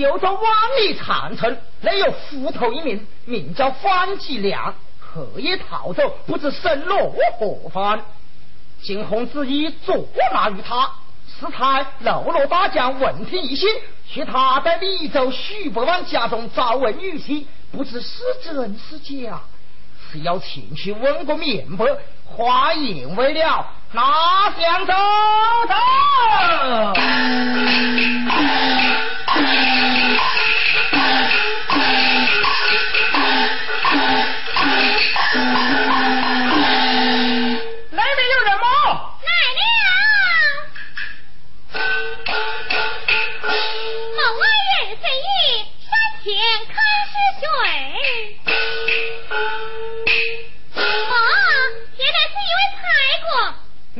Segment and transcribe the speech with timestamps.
[0.00, 0.42] 修造万
[0.78, 8.00] 里长城，内有斧头一名，名叫范吉良，何夜逃走，不知身落何方。
[8.80, 10.90] 惊鸿之意捉拿于他，
[11.38, 13.68] 是才喽啰大将闻听一信。
[14.08, 19.38] 去他在李州许伯万家中招为女婿，不知是真是假，
[20.10, 21.84] 是要前去问个明白。
[22.24, 24.94] 话言未了，那相走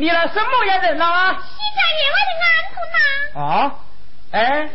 [0.00, 1.36] 你那什么样人呐？
[1.36, 2.98] 西家员外的安童呐。
[3.38, 3.76] 啊，
[4.32, 4.70] 哎，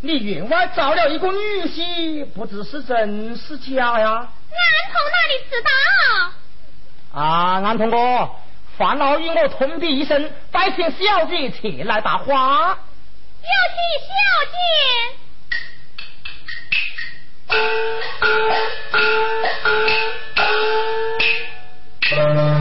[0.00, 4.08] 你员外找了一个女婿，不知是真是假呀？
[4.10, 4.26] 安
[4.90, 7.20] 童哪里知道？
[7.20, 8.28] 啊，安童哥，
[8.76, 12.76] 烦恼与我通禀一声，拜请小姐前来答话。
[13.40, 14.10] 有请小
[14.50, 14.56] 姐。
[22.08, 22.57] 兴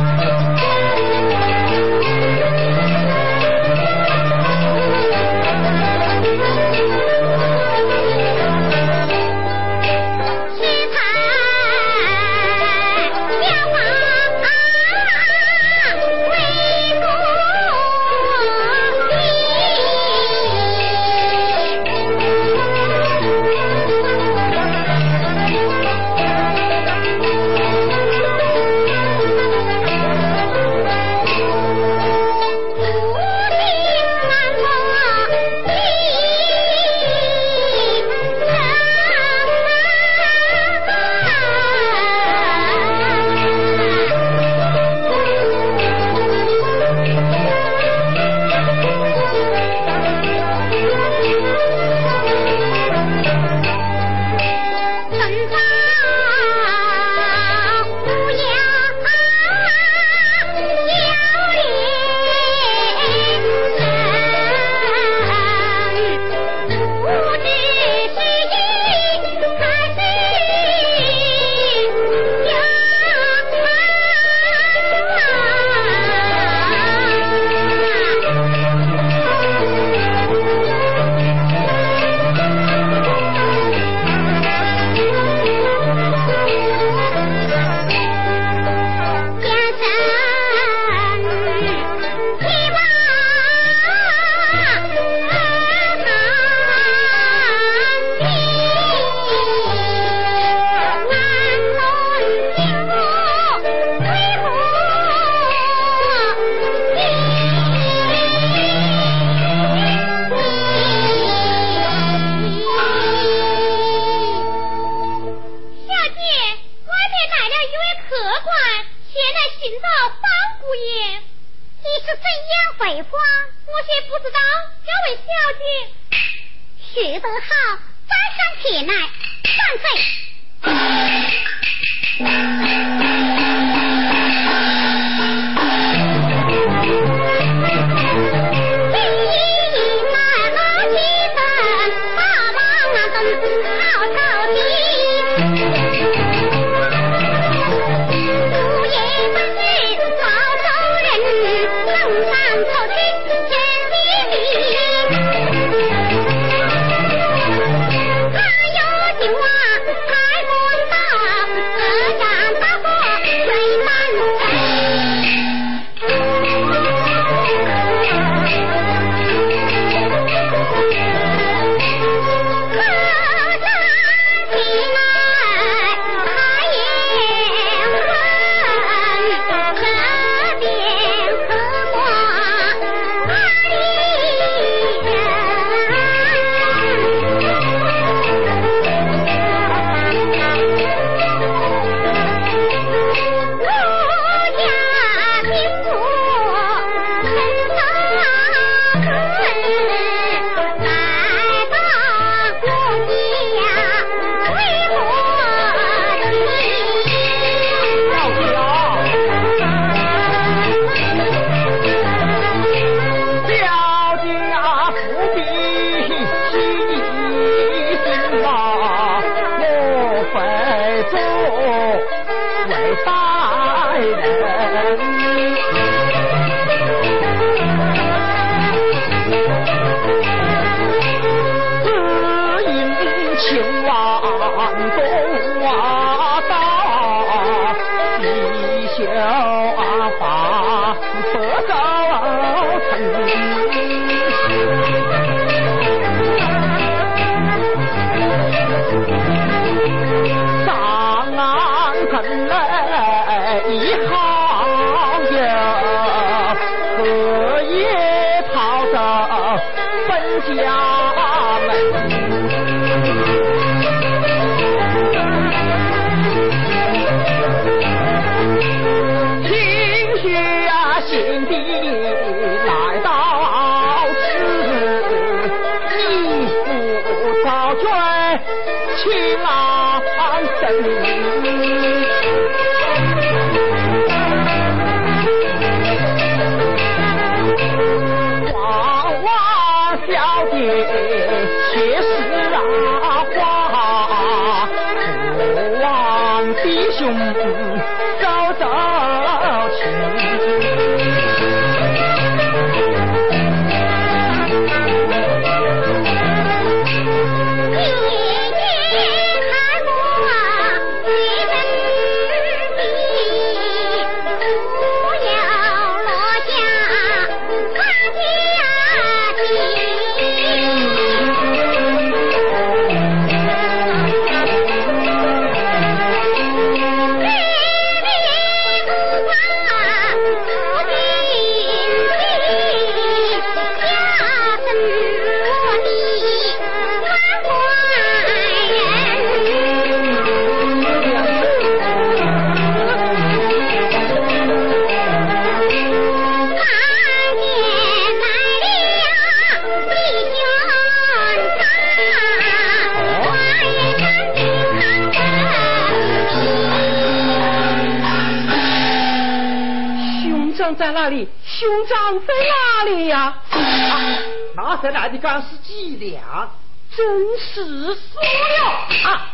[360.78, 361.28] 在哪里？
[361.44, 363.36] 兄长在哪里呀？
[363.50, 364.20] 啊，
[364.70, 366.52] 那才来的赶是几两？
[366.94, 367.00] 真
[367.40, 367.64] 是
[367.96, 368.66] 输了
[369.06, 369.32] 啊！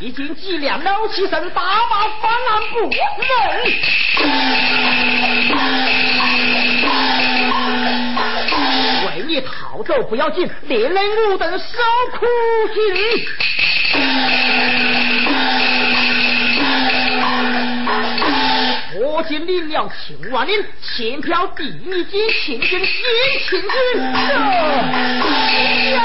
[0.00, 2.98] 已经几两怒气声，大骂方案不认。
[9.06, 11.00] 为你逃走不要紧，连累
[11.30, 11.64] 我等受
[12.18, 12.26] 苦
[12.74, 12.84] 刑。
[19.22, 20.52] 我今领了千万令，
[20.82, 22.88] 钱票第一件，秦军先
[23.48, 23.68] 秦军。
[25.22, 25.54] 这
[25.92, 26.02] 样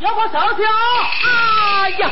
[0.00, 0.64] 子，哎呀，小小，
[1.28, 2.10] 哎呀！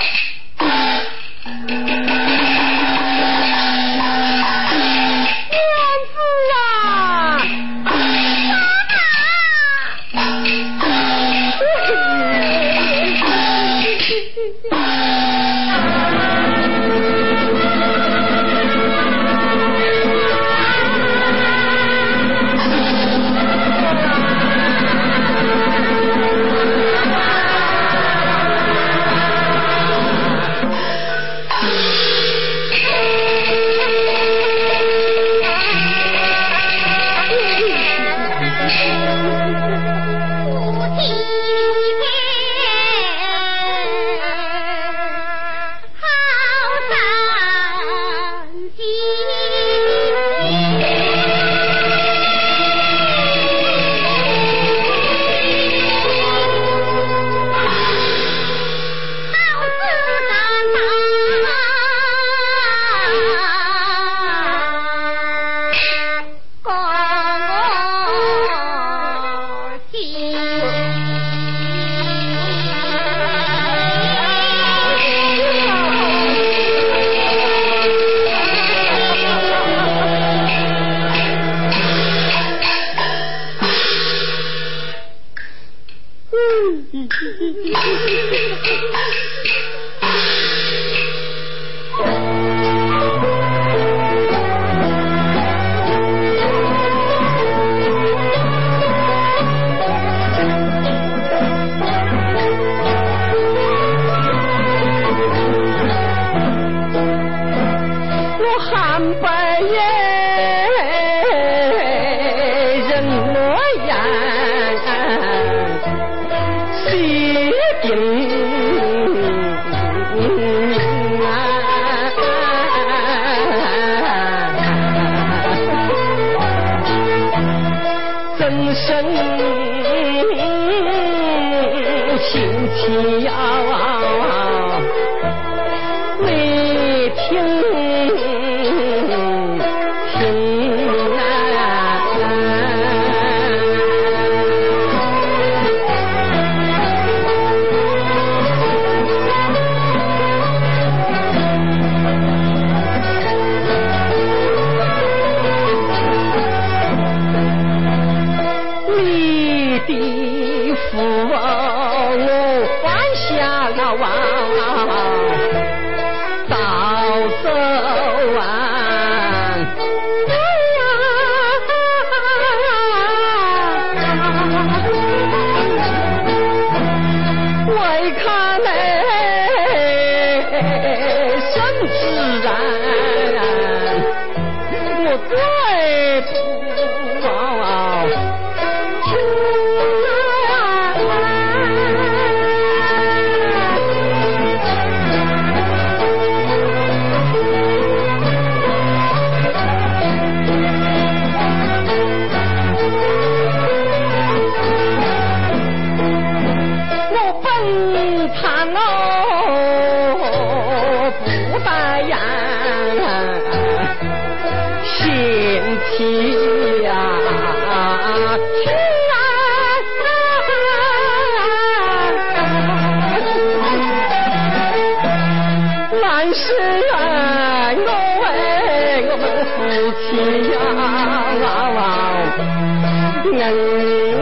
[233.30, 234.17] 人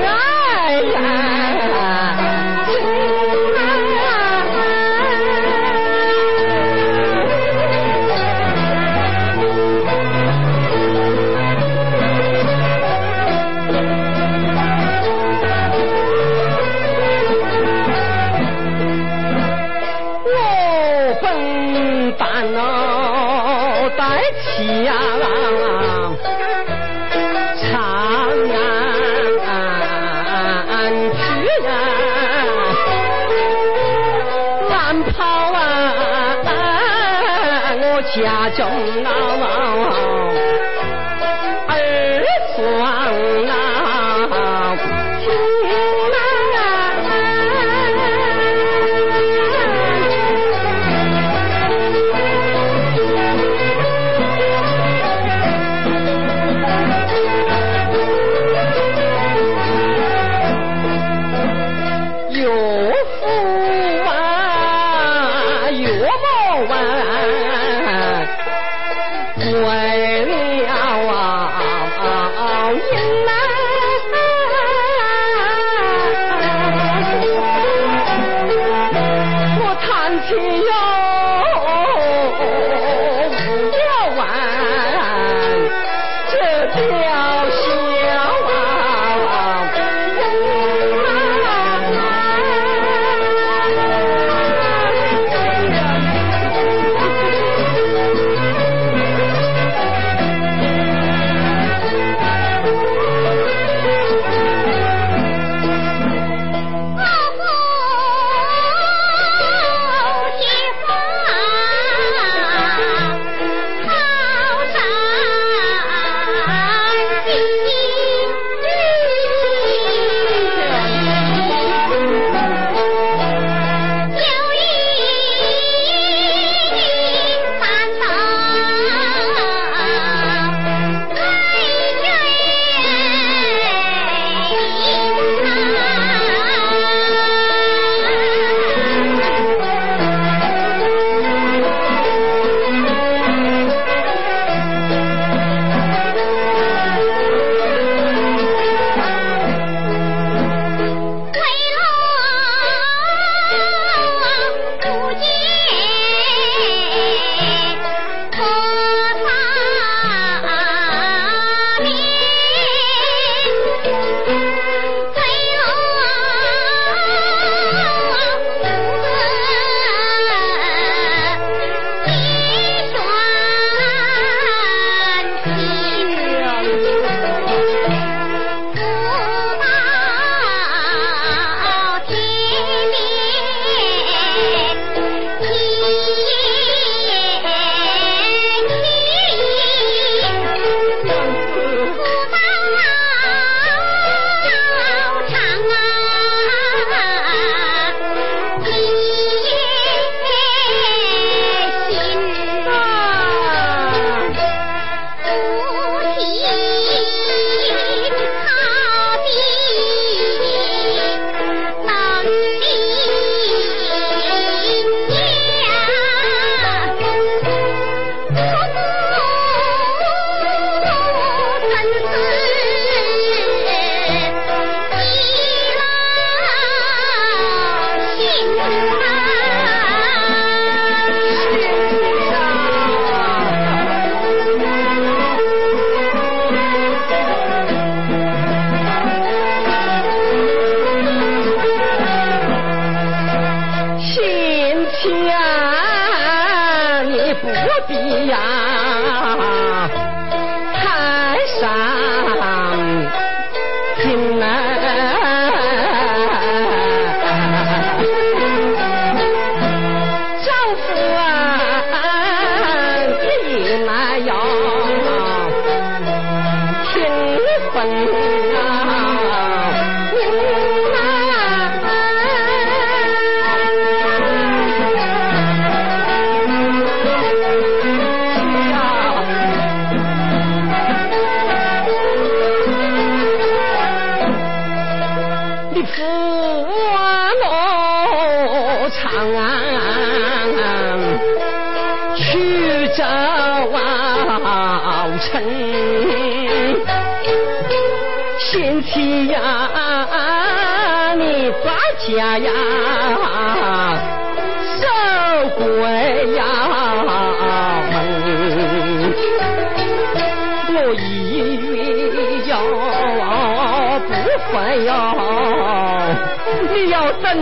[316.76, 317.32] 你要等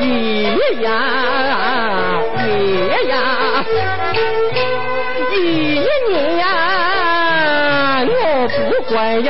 [0.00, 0.88] 一呀
[2.48, 2.48] 夜
[3.10, 3.14] 呀，
[5.34, 5.36] 一
[6.10, 6.46] 年呀，
[8.08, 8.14] 我
[8.48, 8.58] 不
[8.90, 9.28] 管呀，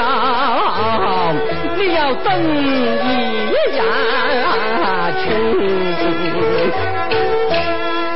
[1.77, 2.31] 你要等
[2.63, 3.79] 一呀
[5.19, 5.21] 春。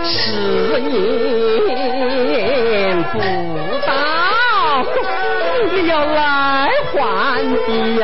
[0.05, 0.15] 十
[0.79, 0.93] 年
[3.13, 3.19] 不
[3.85, 3.91] 到，
[5.73, 6.95] 你要来还
[7.67, 7.69] 的
[7.99, 8.03] 呀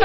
[0.00, 0.04] 等。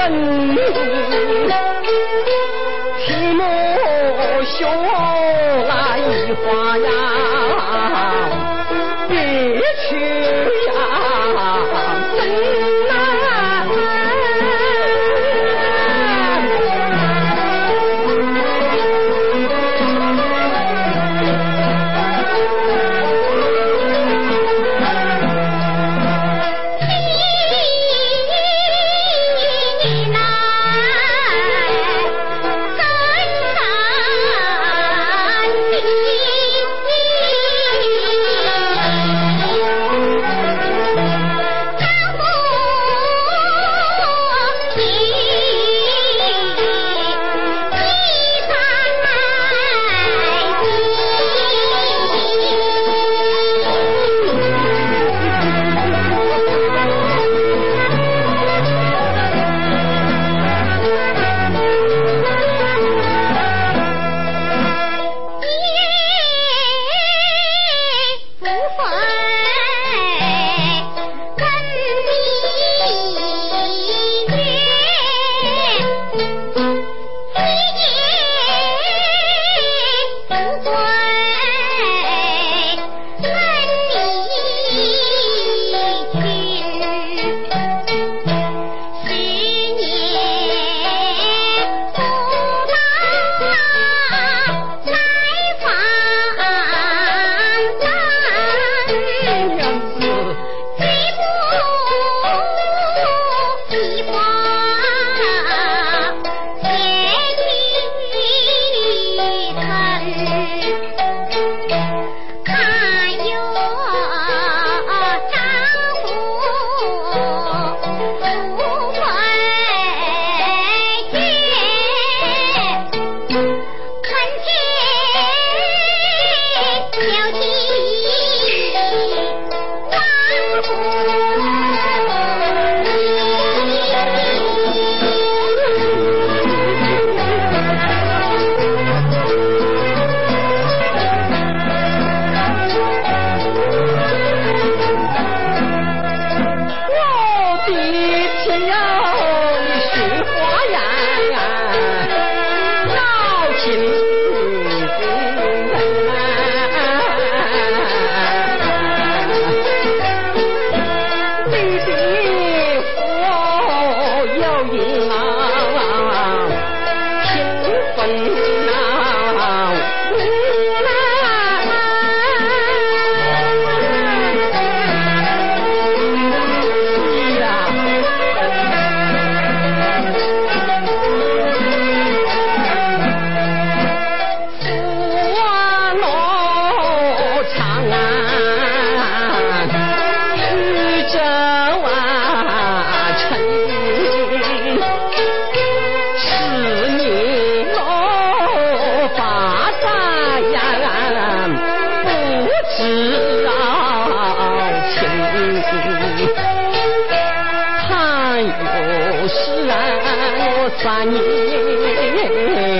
[210.70, 212.73] 三年。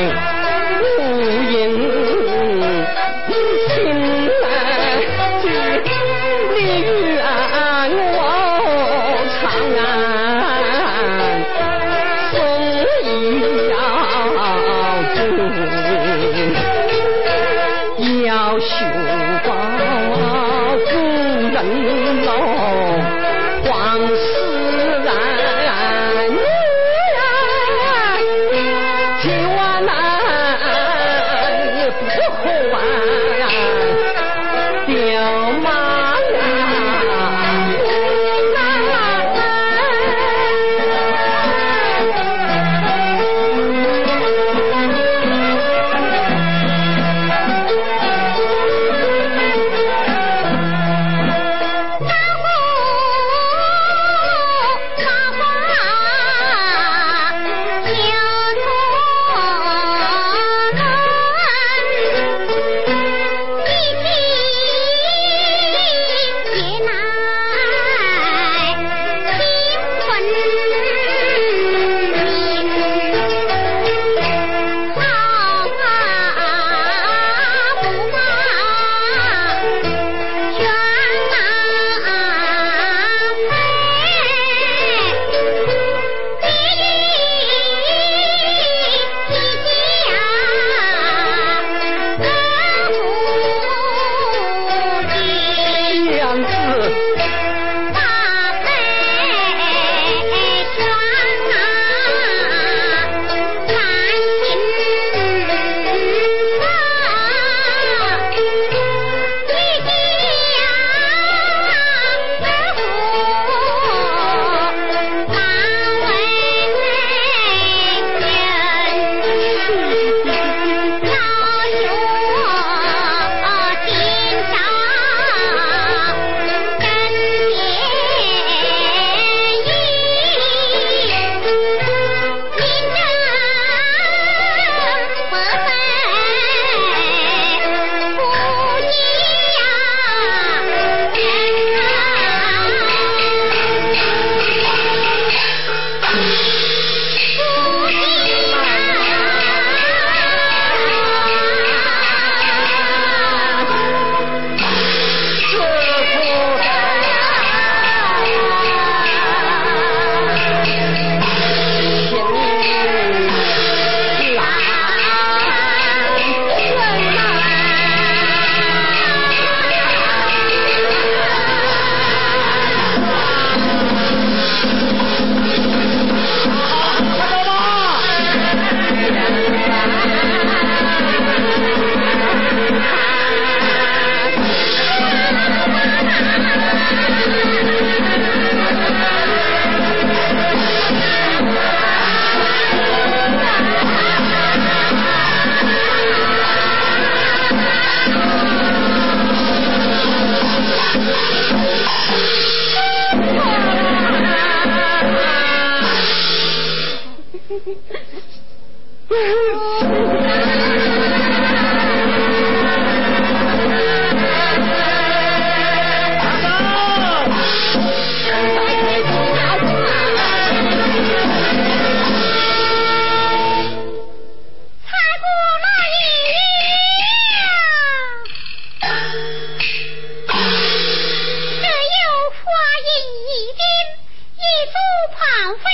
[235.25, 235.65] 副旁妃，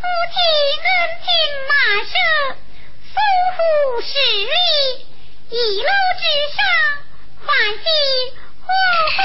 [0.00, 0.02] 夫
[0.32, 0.36] 妻
[0.82, 0.90] 恩
[1.22, 1.26] 情
[1.68, 2.10] 马舍，
[3.12, 3.14] 夫
[3.56, 3.58] 妇
[4.02, 4.08] 十
[4.42, 4.50] 里，
[5.50, 6.22] 一路之
[6.56, 6.58] 上，
[7.44, 7.46] 欢
[7.78, 7.86] 喜
[8.66, 8.68] 欢
[9.14, 9.18] 喜。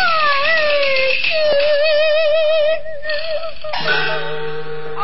[4.99, 5.01] 啊，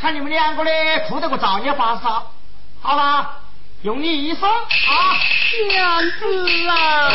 [0.00, 2.32] 看你们两个嘞，哭得个造孽发烧。
[2.80, 3.42] 好了，
[3.82, 4.64] 用你一生啊，
[5.68, 7.12] 娘子啊！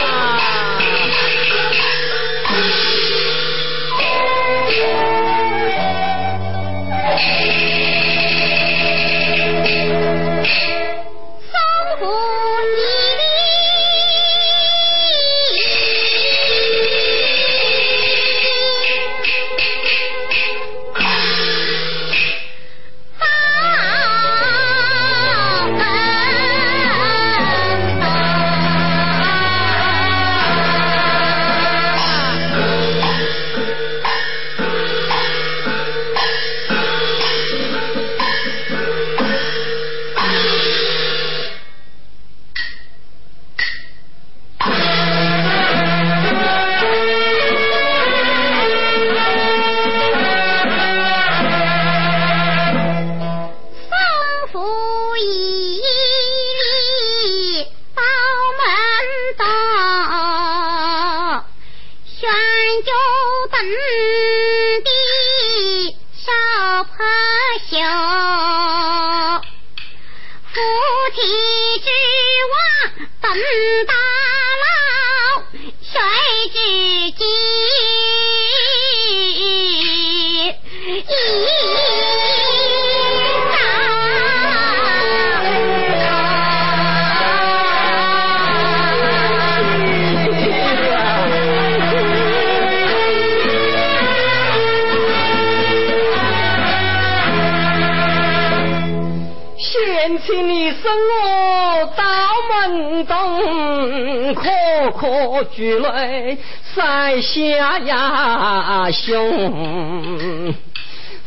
[105.39, 106.37] 可可聚泪
[106.75, 110.53] 塞下呀胸。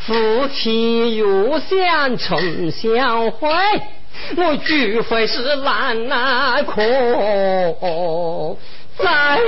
[0.06, 3.48] 夫妻若想重相会，
[4.36, 6.82] 我聚会是难难可
[8.98, 9.40] 在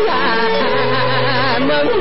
[1.61, 1.95] 门中。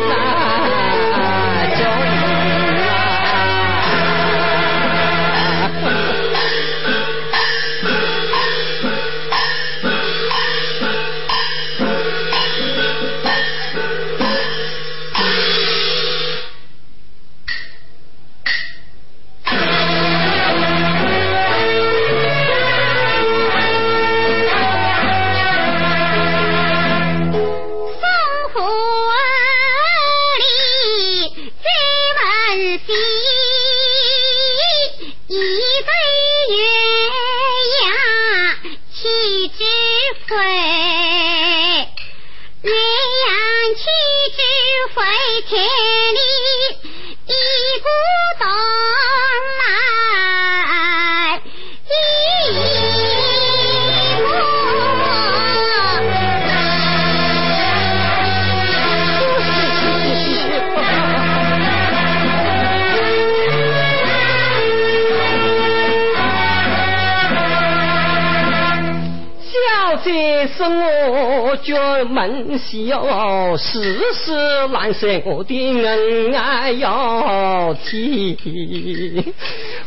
[72.74, 77.76] 门小，世事难舍，我的恩爱哟。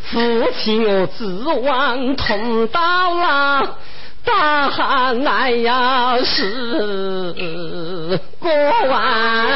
[0.03, 0.17] 夫
[0.57, 1.25] 妻我指
[1.63, 3.77] 望同到了。
[4.23, 8.51] 大汉来呀是过
[8.89, 9.46] 万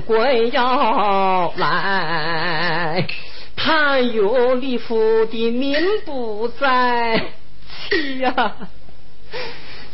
[0.00, 3.06] 滚要来
[3.56, 7.22] 盼有李府的命不在
[7.88, 8.54] 气呀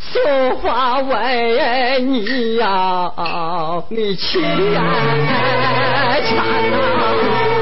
[0.01, 3.13] 说话为你呀
[3.89, 4.41] 你气
[4.73, 4.83] 呀
[6.23, 7.54] 惨呐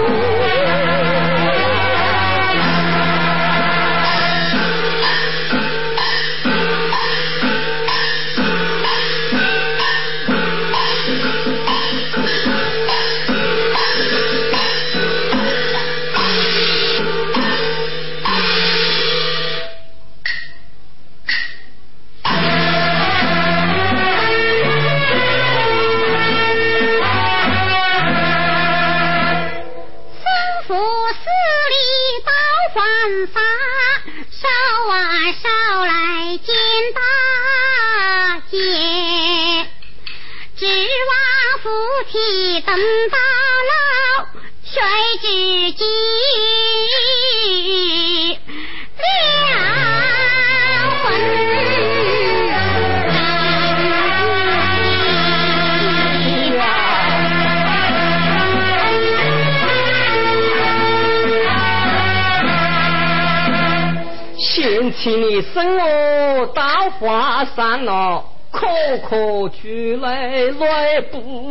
[65.33, 68.67] 一生我到华山哦，可
[68.99, 71.51] 可举泪泪不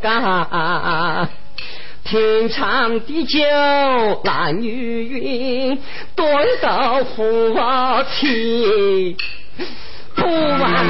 [0.00, 1.28] 干。
[2.04, 3.40] 天长地久
[4.22, 5.82] 难与云，
[6.14, 6.24] 对
[6.62, 7.58] 豆腐
[8.12, 9.16] 妻
[10.14, 10.86] 不完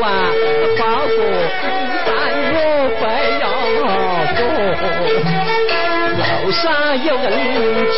[0.00, 0.06] 啊，
[0.78, 1.18] 报国
[2.06, 2.08] 但
[2.54, 2.56] 我
[2.98, 3.02] 非
[3.40, 3.44] 要
[4.36, 4.40] 做。
[6.18, 6.62] 楼上
[7.04, 7.26] 有人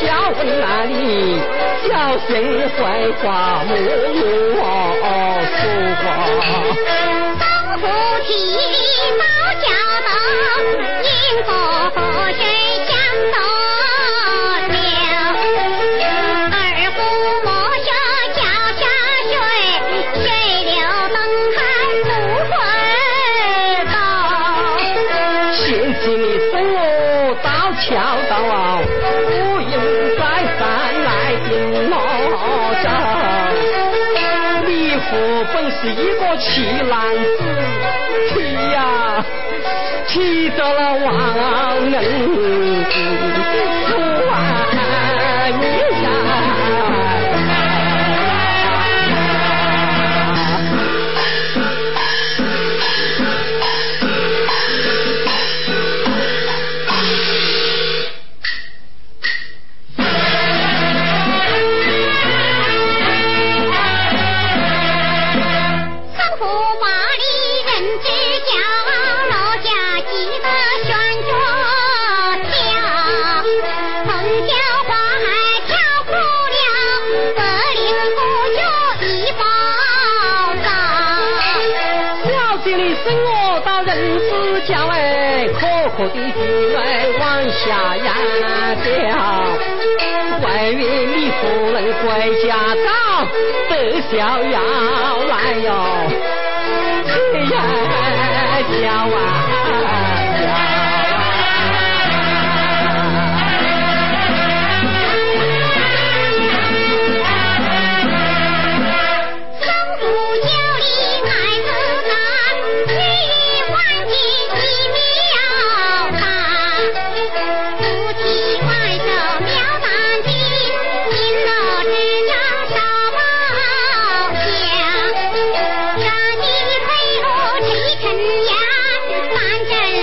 [0.00, 0.04] 叫
[0.36, 0.92] 问那里，
[1.88, 1.88] 小
[2.26, 2.28] 心
[2.76, 2.78] 坏
[3.22, 3.24] 花
[3.66, 3.70] 木
[4.14, 4.20] 木
[5.56, 5.62] 说
[6.04, 6.38] 话。
[7.38, 7.42] 东
[7.80, 7.82] 湖
[8.26, 8.28] 提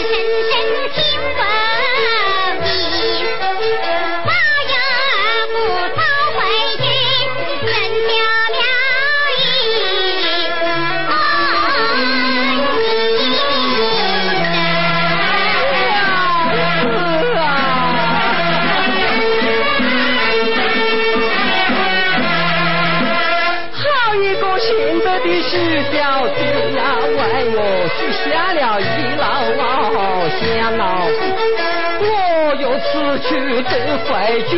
[0.07, 0.86] 去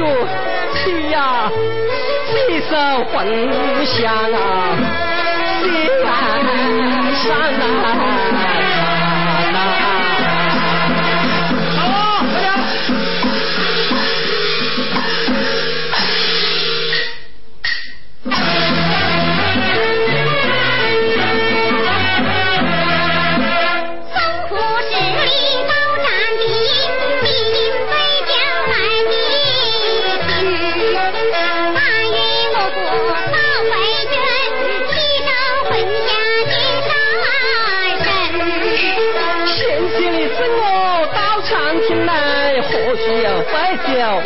[0.10, 0.28] 怀旧，
[0.74, 1.52] 去呀，
[2.48, 4.38] 几声魂香啊，
[5.64, 5.68] 心
[6.06, 6.10] 安
[7.16, 7.28] 山
[7.62, 8.19] 啊。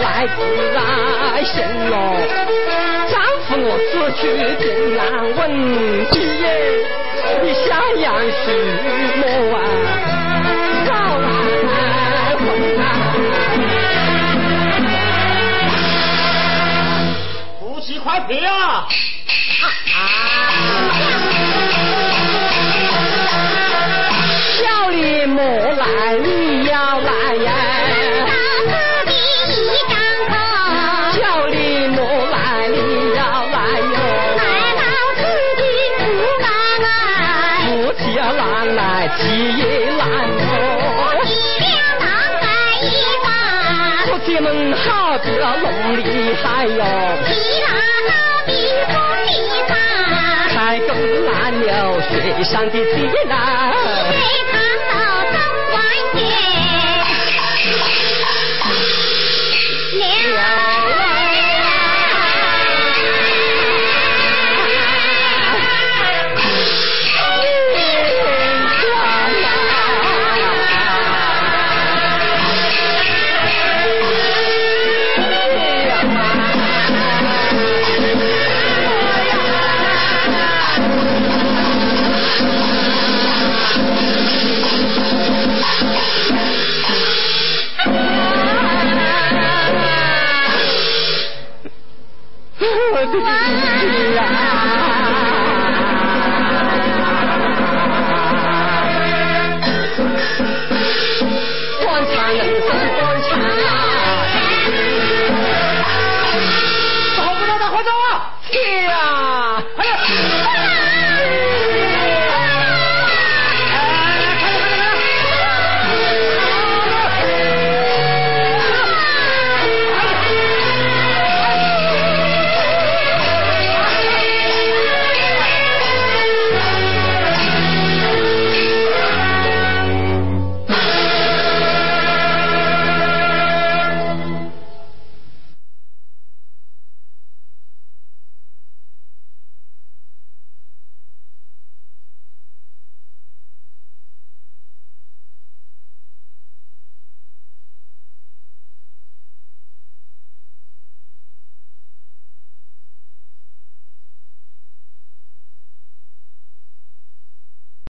[0.02, 0.38] 来自
[0.74, 0.78] 然
[1.46, 1.56] 心
[1.92, 1.96] 哦，
[3.12, 3.14] 丈
[3.46, 4.22] 夫我此去
[4.58, 4.66] 定
[4.98, 5.02] 安
[5.36, 5.42] 稳，
[6.12, 6.46] 你耶，
[7.42, 7.66] 你想
[8.02, 8.46] 养什
[9.20, 9.24] 么
[9.56, 9.58] 啊？
[10.88, 10.92] 搞
[11.24, 11.26] 来
[12.38, 12.44] 混
[12.80, 12.82] 啊！
[17.60, 18.52] 夫妻快撇啊！
[19.62, 19.96] 啊
[24.56, 25.84] 小李莫来，
[26.22, 27.12] 你要来
[27.44, 27.52] 呀！
[52.70, 53.63] 的期待